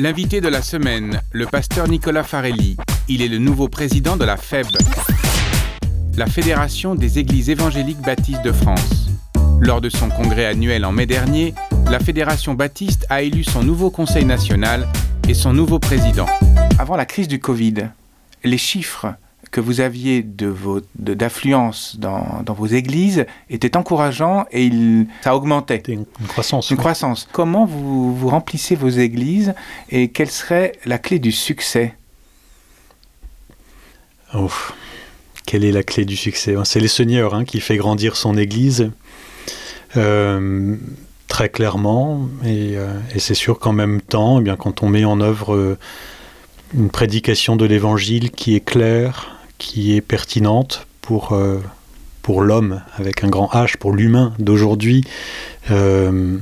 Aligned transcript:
L'invité 0.00 0.40
de 0.40 0.46
la 0.46 0.62
semaine, 0.62 1.20
le 1.32 1.44
pasteur 1.46 1.88
Nicolas 1.88 2.22
Farelli. 2.22 2.76
Il 3.08 3.20
est 3.20 3.26
le 3.26 3.38
nouveau 3.38 3.66
président 3.66 4.16
de 4.16 4.24
la 4.24 4.36
FEB, 4.36 4.68
la 6.16 6.26
Fédération 6.26 6.94
des 6.94 7.18
Églises 7.18 7.50
évangéliques 7.50 8.00
baptistes 8.02 8.44
de 8.44 8.52
France. 8.52 9.10
Lors 9.60 9.80
de 9.80 9.88
son 9.88 10.08
congrès 10.08 10.46
annuel 10.46 10.84
en 10.84 10.92
mai 10.92 11.06
dernier, 11.06 11.52
la 11.90 11.98
Fédération 11.98 12.54
baptiste 12.54 13.06
a 13.08 13.22
élu 13.22 13.42
son 13.42 13.64
nouveau 13.64 13.90
conseil 13.90 14.24
national 14.24 14.86
et 15.28 15.34
son 15.34 15.52
nouveau 15.52 15.80
président. 15.80 16.26
Avant 16.78 16.94
la 16.94 17.04
crise 17.04 17.26
du 17.26 17.40
Covid, 17.40 17.88
les 18.44 18.58
chiffres 18.58 19.14
que 19.50 19.60
vous 19.60 19.80
aviez 19.80 20.22
d'affluence 20.24 21.96
de 21.96 22.02
dans, 22.02 22.42
dans, 22.44 22.54
vos 22.54 22.66
églises 22.66 23.26
étaient 23.50 23.76
encourageants 23.76 24.46
et 24.50 24.64
il, 24.64 25.06
ça 25.22 25.34
augmentait. 25.34 25.82
Une, 25.88 26.04
une 26.20 26.26
croissance. 26.26 26.70
Une 26.70 26.76
oui. 26.76 26.80
croissance. 26.80 27.28
Comment 27.32 27.64
vous, 27.64 28.14
vous 28.14 28.28
remplissez 28.28 28.74
vos 28.74 28.88
églises 28.88 29.54
et 29.90 30.08
quelle 30.08 30.30
serait 30.30 30.72
la 30.84 30.98
clé 30.98 31.18
du 31.18 31.32
succès? 31.32 31.94
Oh. 34.34 34.50
Quelle 35.46 35.64
est 35.64 35.72
la 35.72 35.82
clé 35.82 36.04
du 36.04 36.16
succès? 36.16 36.54
C'est 36.64 36.80
le 36.80 36.88
Seigneur 36.88 37.34
hein, 37.34 37.44
qui 37.44 37.60
fait 37.60 37.78
grandir 37.78 38.16
son 38.16 38.36
église. 38.36 38.90
Euh, 39.96 40.76
très 41.28 41.48
clairement, 41.48 42.28
et, 42.44 42.76
euh, 42.76 42.92
et 43.14 43.18
c'est 43.18 43.34
sûr 43.34 43.58
qu'en 43.58 43.72
même 43.72 44.00
temps, 44.02 44.40
eh 44.40 44.42
bien, 44.42 44.56
quand 44.56 44.82
on 44.82 44.88
met 44.88 45.04
en 45.04 45.20
œuvre 45.20 45.54
euh, 45.54 45.78
une 46.74 46.90
prédication 46.90 47.56
de 47.56 47.64
l'évangile 47.64 48.30
qui 48.30 48.54
est 48.54 48.60
claire, 48.60 49.37
qui 49.58 49.96
est 49.96 50.00
pertinente 50.00 50.86
pour, 51.02 51.32
euh, 51.32 51.58
pour 52.22 52.40
l'homme 52.42 52.82
avec 52.96 53.24
un 53.24 53.28
grand 53.28 53.48
H, 53.52 53.76
pour 53.76 53.92
l'humain 53.92 54.32
d'aujourd'hui, 54.38 55.04
euh, 55.70 56.38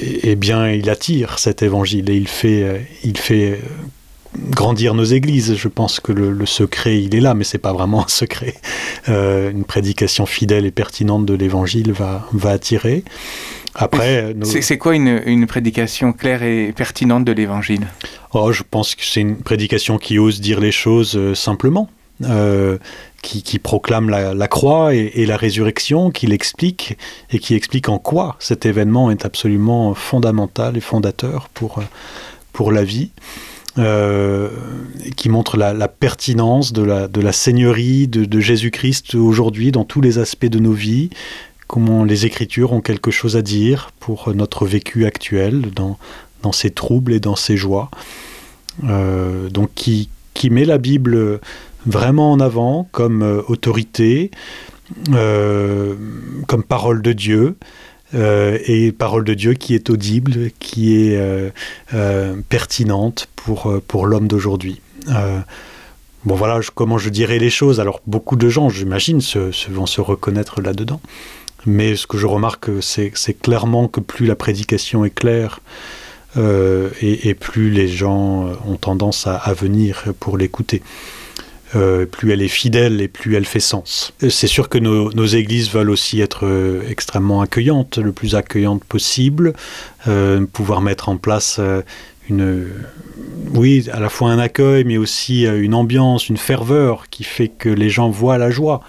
eh 0.00 0.36
bien, 0.36 0.70
il 0.70 0.88
attire 0.88 1.38
cet 1.38 1.62
évangile 1.62 2.10
et 2.10 2.16
il 2.16 2.28
fait, 2.28 2.86
il 3.02 3.18
fait 3.18 3.60
grandir 4.36 4.94
nos 4.94 5.04
églises. 5.04 5.54
Je 5.56 5.68
pense 5.68 6.00
que 6.00 6.12
le, 6.12 6.32
le 6.32 6.46
secret, 6.46 7.02
il 7.02 7.14
est 7.14 7.20
là, 7.20 7.34
mais 7.34 7.44
c'est 7.44 7.58
pas 7.58 7.72
vraiment 7.72 8.04
un 8.04 8.08
secret. 8.08 8.54
Euh, 9.08 9.50
une 9.50 9.64
prédication 9.64 10.26
fidèle 10.26 10.66
et 10.66 10.70
pertinente 10.70 11.26
de 11.26 11.34
l'évangile 11.34 11.92
va, 11.92 12.28
va 12.32 12.50
attirer. 12.50 13.04
Après, 13.74 14.34
nos... 14.34 14.46
c'est 14.46 14.78
quoi 14.78 14.96
une, 14.96 15.22
une, 15.26 15.46
prédication 15.46 16.12
claire 16.12 16.42
et 16.42 16.72
pertinente 16.72 17.24
de 17.24 17.32
l'évangile? 17.32 17.86
Oh, 18.32 18.50
Je 18.52 18.62
pense 18.68 18.94
que 18.94 19.04
c'est 19.04 19.20
une 19.20 19.36
prédication 19.36 19.98
qui 19.98 20.18
ose 20.18 20.40
dire 20.40 20.60
les 20.60 20.72
choses 20.72 21.16
euh, 21.16 21.34
simplement. 21.34 21.88
Euh, 22.24 22.76
qui, 23.22 23.58
proclame 23.58 24.08
la, 24.08 24.48
croix 24.48 24.94
et, 24.94 25.26
la 25.26 25.36
résurrection, 25.36 26.10
qui 26.10 26.26
l'explique 26.26 26.96
et 27.30 27.38
qui 27.38 27.54
explique 27.54 27.90
en 27.90 27.98
quoi 27.98 28.36
cet 28.38 28.64
événement 28.64 29.10
est 29.10 29.26
absolument 29.26 29.92
fondamental 29.92 30.76
et 30.78 30.80
fondateur 30.80 31.50
pour, 31.52 31.82
pour 32.54 32.72
la 32.72 32.82
vie. 32.82 33.10
Euh, 33.78 34.48
qui 35.16 35.28
montre 35.28 35.56
la, 35.56 35.88
pertinence 35.88 36.72
de 36.72 36.82
la, 36.82 37.32
seigneurie 37.32 38.08
de, 38.08 38.40
Jésus-Christ 38.40 39.14
aujourd'hui 39.14 39.70
dans 39.70 39.84
tous 39.84 40.00
les 40.00 40.18
aspects 40.18 40.46
de 40.46 40.58
nos 40.58 40.72
vies, 40.72 41.10
comment 41.66 42.04
les 42.04 42.26
Écritures 42.26 42.72
ont 42.72 42.80
quelque 42.80 43.10
chose 43.10 43.36
à 43.36 43.42
dire 43.42 43.92
pour 44.00 44.34
notre 44.34 44.66
vécu 44.66 45.04
actuel, 45.04 45.70
dans, 45.74 45.98
dans 46.42 46.52
ses 46.52 46.70
troubles 46.70 47.12
et 47.12 47.20
dans 47.20 47.36
ses 47.36 47.56
joies. 47.56 47.90
Euh, 48.88 49.50
donc 49.50 49.70
qui, 49.74 50.08
qui 50.34 50.50
met 50.50 50.64
la 50.64 50.78
Bible 50.78 51.40
vraiment 51.86 52.32
en 52.32 52.40
avant 52.40 52.88
comme 52.92 53.22
euh, 53.22 53.42
autorité, 53.48 54.30
euh, 55.12 55.94
comme 56.46 56.62
parole 56.62 57.02
de 57.02 57.12
Dieu, 57.12 57.56
euh, 58.14 58.58
et 58.66 58.92
parole 58.92 59.24
de 59.24 59.34
Dieu 59.34 59.54
qui 59.54 59.74
est 59.74 59.88
audible, 59.88 60.50
qui 60.58 60.96
est 60.96 61.52
pertinente 62.48 63.28
pour, 63.36 63.72
pour 63.86 64.06
l'homme 64.06 64.28
d'aujourd'hui. 64.28 64.80
Bon 66.26 66.34
voilà 66.34 66.60
comment 66.74 66.98
je 66.98 67.08
dirais 67.08 67.38
les 67.38 67.48
choses. 67.48 67.80
Alors 67.80 68.00
beaucoup 68.06 68.36
de 68.36 68.48
gens, 68.48 68.68
j'imagine, 68.68 69.20
vont 69.70 69.86
se 69.86 70.00
reconnaître 70.00 70.60
là-dedans. 70.60 71.00
Mais 71.66 71.94
ce 71.94 72.06
que 72.06 72.18
je 72.18 72.26
remarque, 72.26 72.68
c'est 72.80 73.12
clairement 73.40 73.86
que 73.86 74.00
plus 74.00 74.26
la 74.26 74.34
prédication 74.34 75.04
est 75.04 75.14
claire, 75.14 75.60
et, 76.36 77.28
et 77.28 77.34
plus 77.34 77.70
les 77.70 77.88
gens 77.88 78.48
ont 78.66 78.76
tendance 78.76 79.26
à, 79.26 79.52
venir 79.54 80.04
pour 80.20 80.38
l'écouter. 80.38 80.82
Euh, 81.76 82.04
plus 82.04 82.32
elle 82.32 82.42
est 82.42 82.48
fidèle 82.48 83.00
et 83.00 83.06
plus 83.06 83.36
elle 83.36 83.44
fait 83.44 83.60
sens. 83.60 84.12
C'est 84.28 84.48
sûr 84.48 84.68
que 84.68 84.78
nos, 84.78 85.26
églises 85.26 85.70
veulent 85.70 85.90
aussi 85.90 86.20
être 86.20 86.44
euh, 86.44 86.82
extrêmement 86.88 87.42
accueillantes, 87.42 87.98
le 87.98 88.10
plus 88.10 88.34
accueillantes 88.34 88.82
possible, 88.82 89.52
euh, 90.08 90.44
pouvoir 90.52 90.80
mettre 90.80 91.08
en 91.08 91.16
place 91.16 91.58
euh, 91.60 91.82
une 92.28 92.66
oui 93.54 93.88
à 93.92 94.00
la 94.00 94.08
fois 94.08 94.30
un 94.30 94.38
accueil 94.38 94.84
mais 94.84 94.96
aussi 94.96 95.46
euh, 95.46 95.62
une 95.62 95.74
ambiance 95.74 96.28
une 96.28 96.36
ferveur 96.36 97.08
qui 97.10 97.24
fait 97.24 97.48
que 97.48 97.68
les 97.68 97.90
gens 97.90 98.10
voient 98.10 98.38
la 98.38 98.50
joie 98.50 98.80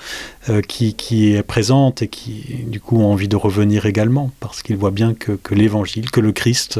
euh, 0.49 0.61
qui, 0.61 0.95
est 1.35 1.43
présente 1.43 2.01
et 2.01 2.07
qui 2.07 2.65
du 2.65 2.79
coup 2.79 2.99
ont 2.99 3.11
envie 3.11 3.27
de 3.27 3.35
revenir 3.35 3.85
également 3.85 4.31
parce 4.39 4.63
qu'ils 4.63 4.75
voient 4.75 4.89
bien 4.89 5.13
que, 5.13 5.37
l'évangile 5.51 6.09
que 6.09 6.19
le 6.19 6.31
christ 6.31 6.79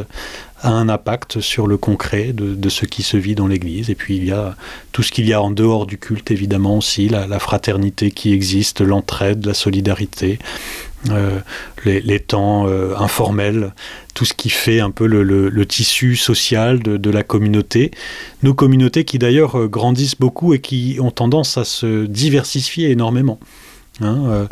a 0.62 0.70
un 0.70 0.88
impact 0.88 1.40
sur 1.40 1.68
le 1.68 1.76
concret 1.76 2.32
de, 2.32 2.56
de 2.56 2.68
ce 2.68 2.86
qui 2.86 3.04
se 3.04 3.16
vit 3.16 3.36
dans 3.36 3.46
l'église. 3.46 3.88
Et 3.90 3.94
puis 3.94 4.16
il 4.16 4.24
y 4.24 4.32
a 4.32 4.56
tout 4.90 5.04
ce 5.04 5.12
qu'il 5.12 5.28
y 5.28 5.32
a 5.32 5.40
en 5.40 5.52
dehors 5.52 5.86
du 5.86 5.96
culte 5.98 6.32
évidemment 6.32 6.78
aussi 6.78 7.08
la, 7.08 7.28
la 7.28 7.38
fraternité 7.38 8.10
qui 8.10 8.32
existe 8.32 8.80
l'entraide 8.80 9.46
la 9.46 9.54
solidarité 9.54 10.40
euh, 11.10 11.40
les, 11.84 12.20
temps 12.20 12.68
euh, 12.68 12.94
informels, 12.96 13.72
tout 14.14 14.24
ce 14.24 14.34
qui 14.34 14.50
fait 14.50 14.78
un 14.78 14.92
peu 14.92 15.06
le, 15.06 15.66
tissu 15.66 16.14
social 16.14 16.80
de, 16.80 16.96
de 16.96 17.10
la 17.10 17.24
communauté. 17.24 17.90
Nos 18.42 18.54
communautés 18.54 19.04
qui 19.04 19.18
d'ailleurs 19.18 19.58
euh, 19.58 19.68
grandissent 19.68 20.18
beaucoup 20.18 20.54
et 20.54 20.60
qui 20.60 20.98
ont 21.00 21.10
tendance 21.10 21.58
à 21.58 21.64
se 21.64 22.06
diversifier 22.06 22.90
énormément. 22.90 23.40
Hein, 24.00 24.24
euh, 24.26 24.46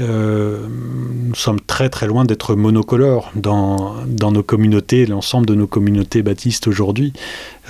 euh, 0.00 0.66
nous 0.68 1.34
sommes 1.36 1.60
très 1.60 1.88
très 1.88 2.08
loin 2.08 2.24
d'être 2.24 2.56
monocolores 2.56 3.30
dans, 3.36 3.94
dans 4.06 4.32
nos 4.32 4.42
communautés, 4.42 5.06
l'ensemble 5.06 5.46
de 5.46 5.54
nos 5.54 5.68
communautés 5.68 6.22
baptistes 6.22 6.66
aujourd'hui. 6.66 7.12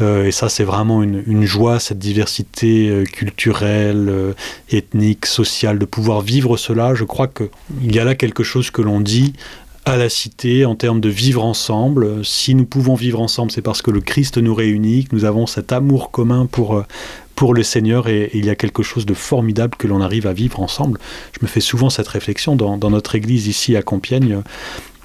Euh, 0.01 0.25
et 0.25 0.33
ça, 0.33 0.49
c'est 0.49 0.65
vraiment 0.65 1.03
une, 1.03 1.23
une 1.27 1.45
joie, 1.45 1.79
cette 1.79 1.99
diversité 1.99 3.05
culturelle, 3.13 4.35
ethnique, 4.71 5.27
sociale, 5.27 5.79
de 5.79 5.85
pouvoir 5.85 6.23
vivre 6.23 6.57
cela. 6.57 6.95
Je 6.95 7.05
crois 7.05 7.29
qu'il 7.29 7.95
y 7.95 7.99
a 7.99 8.05
là 8.05 8.15
quelque 8.15 8.43
chose 8.43 8.71
que 8.71 8.81
l'on 8.81 9.01
dit 9.01 9.35
à 9.85 9.97
la 9.97 10.09
cité 10.09 10.65
en 10.65 10.75
termes 10.75 11.01
de 11.01 11.09
vivre 11.09 11.45
ensemble. 11.45 12.25
Si 12.25 12.55
nous 12.55 12.67
pouvons 12.67 12.95
vivre 12.95 13.21
ensemble, 13.21 13.51
c'est 13.51 13.63
parce 13.63 13.83
que 13.83 13.91
le 13.91 14.01
Christ 14.01 14.39
nous 14.39 14.55
réunit, 14.55 15.05
que 15.05 15.15
nous 15.15 15.25
avons 15.25 15.47
cet 15.47 15.73
amour 15.73 16.11
commun 16.11 16.47
pour, 16.47 16.85
pour 17.41 17.55
le 17.55 17.63
Seigneur 17.63 18.07
et, 18.07 18.31
il 18.35 18.45
y 18.45 18.51
a 18.51 18.55
quelque 18.55 18.83
chose 18.83 19.07
de 19.07 19.15
formidable 19.15 19.75
que 19.79 19.87
l'on 19.87 20.03
arrive 20.03 20.27
à 20.27 20.35
vivre 20.35 20.61
ensemble. 20.61 21.01
Je 21.33 21.39
me 21.41 21.49
fais 21.49 21.63
souvent 21.63 21.89
cette 21.89 22.07
réflexion 22.07 22.55
dans, 22.55 22.91
notre 22.91 23.15
église 23.15 23.47
ici 23.47 23.77
à 23.77 23.83
Compiègne. 23.83 24.43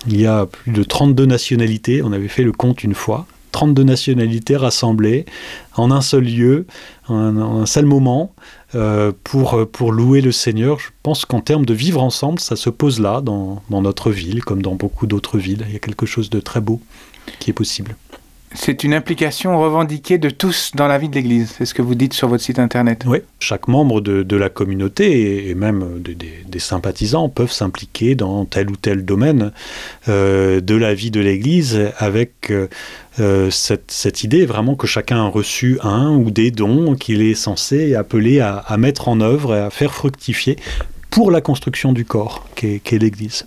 Il 0.05 0.19
y 0.19 0.25
a 0.25 0.45
plus 0.45 0.73
de 0.73 0.83
32 0.83 1.25
nationalités, 1.25 2.01
on 2.03 2.11
avait 2.11 2.27
fait 2.27 2.43
le 2.43 2.51
compte 2.51 2.83
une 2.83 2.93
fois. 2.93 3.25
32 3.53 3.83
nationalités 3.83 4.57
rassemblées 4.57 5.25
en 5.77 5.91
un 5.91 6.01
seul 6.01 6.25
lieu, 6.25 6.67
en, 7.07 7.61
un 7.61 7.65
seul 7.65 7.85
moment, 7.85 8.35
euh, 8.75 9.13
pour, 9.23 9.93
louer 9.93 10.19
le 10.19 10.33
Seigneur. 10.33 10.77
Je 10.79 10.89
pense 11.03 11.23
qu'en 11.23 11.39
termes 11.39 11.65
de 11.65 11.73
vivre 11.73 12.03
ensemble, 12.03 12.41
ça 12.41 12.57
se 12.57 12.69
pose 12.69 12.99
là, 12.99 13.21
dans 13.21 13.61
notre 13.69 14.11
ville, 14.11 14.43
comme 14.43 14.61
dans 14.61 14.75
beaucoup 14.75 15.07
d'autres 15.07 15.37
villes. 15.37 15.63
Il 15.69 15.73
y 15.73 15.77
a 15.77 15.79
quelque 15.79 16.05
chose 16.05 16.29
de 16.29 16.41
très 16.41 16.59
beau 16.59 16.81
qui 17.39 17.51
est 17.51 17.53
possible. 17.53 17.95
C'est 18.55 18.83
une 18.83 18.93
implication 18.93 19.59
revendiquée 19.59 20.17
de 20.17 20.29
tous 20.29 20.71
dans 20.75 20.87
la 20.87 20.97
vie 20.97 21.09
de 21.09 21.15
l'Église, 21.15 21.53
c'est 21.57 21.65
ce 21.65 21.73
que 21.73 21.81
vous 21.81 21.95
dites 21.95 22.13
sur 22.13 22.27
votre 22.27 22.43
site 22.43 22.57
internet. 22.59 23.03
Oui, 23.05 23.19
chaque 23.39 23.67
membre 23.67 24.01
de, 24.01 24.35
la 24.35 24.49
communauté 24.49 25.49
et 25.49 25.55
même 25.55 26.01
des, 26.01 26.59
sympathisants 26.59 27.29
peuvent 27.29 27.51
s'impliquer 27.51 28.15
dans 28.15 28.45
tel 28.45 28.69
ou 28.69 28.75
tel 28.75 29.03
domaine 29.03 29.51
euh, 30.07 30.61
de 30.61 30.75
la 30.75 30.93
vie 30.93 31.11
de 31.11 31.19
l'Église 31.19 31.91
avec 31.97 32.51
euh, 33.19 33.49
cette, 33.51 33.91
cette 33.91 34.23
idée 34.23 34.45
vraiment 34.45 34.75
que 34.75 34.87
chacun 34.87 35.25
a 35.25 35.27
reçu 35.27 35.77
un 35.83 36.15
ou 36.15 36.31
des 36.31 36.51
dons 36.51 36.95
qu'il 36.95 37.21
est 37.21 37.35
censé 37.35 37.95
appeler 37.95 38.39
à, 38.39 38.63
mettre 38.77 39.09
en 39.09 39.19
œuvre 39.21 39.55
et 39.55 39.59
à 39.59 39.69
faire 39.69 39.93
fructifier 39.93 40.57
pour 41.09 41.31
la 41.31 41.41
construction 41.41 41.93
du 41.93 42.05
corps 42.05 42.45
qu'est 42.55 42.79
qu 42.79 42.97
l'Église. 42.97 43.45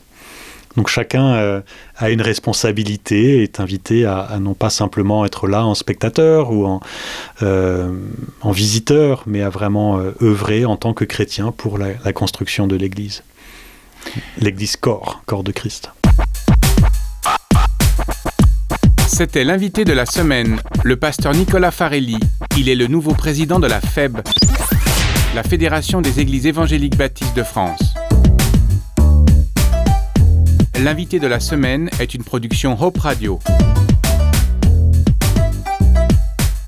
Donc 0.79 0.87
chacun 0.87 1.35
euh, 1.35 1.61
a 1.97 2.11
une 2.11 2.23
responsabilité, 2.23 3.43
est 3.43 3.59
invité 3.59 4.07
à, 4.07 4.39
non 4.41 4.55
pas 4.55 4.71
simplement 4.71 5.25
être 5.25 5.49
là 5.49 5.67
en 5.67 5.75
spectateur 5.75 6.53
ou 6.53 6.67
en, 6.67 6.81
euh, 7.43 7.91
visiteur, 8.45 9.25
mais 9.27 9.43
à 9.43 9.49
vraiment 9.49 9.99
euh, 9.99 10.13
œuvrer 10.23 10.65
en 10.67 10.77
tant 10.77 10.95
que 10.95 11.05
chrétien 11.05 11.51
pour 11.51 11.79
la 11.79 12.13
construction 12.13 12.69
de 12.69 12.77
l'Église. 12.77 13.25
L'Église 14.39 14.77
corps, 14.77 15.21
corps 15.27 15.43
de 15.43 15.51
Christ. 15.51 15.91
C'était 19.09 19.43
l'invité 19.43 19.85
de 19.85 19.93
la 19.93 20.07
semaine, 20.07 20.61
le 20.85 20.95
pasteur 20.95 21.35
Nicolas 21.35 21.73
Farelli. 21.73 22.21
Il 22.57 22.69
est 22.69 22.77
le 22.77 22.87
nouveau 22.87 23.15
président 23.15 23.59
de 23.59 23.67
la 23.67 23.81
FEB, 23.81 24.19
la 25.35 25.43
Fédération 25.43 26.01
des 26.01 26.21
Églises 26.21 26.47
évangéliques 26.47 26.97
baptistes 26.97 27.35
de 27.35 27.43
France. 27.43 27.88
L'invité 30.85 31.19
de 31.19 31.27
la 31.27 31.41
semaine 31.41 31.91
est 31.99 32.15
une 32.15 32.23
production 32.23 32.81
Hope 32.81 32.99
Radio. 32.99 33.41